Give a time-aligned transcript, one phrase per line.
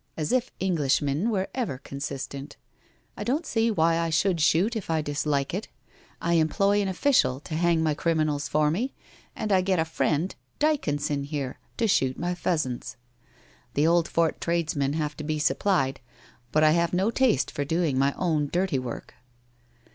[0.18, 2.58] 'As if Englishmen were ever consistent!
[3.16, 5.68] I don't see why I should shoot, if I dislike it.
[6.20, 8.92] I employ an official to hang my criminals for me,
[9.34, 12.98] and I get a friend, Dycon son here, to shoot my pheasants.
[13.72, 16.00] The Oldfort tradesmen have to be supplied,
[16.52, 19.14] but I have no taste for doing my own dirty work.'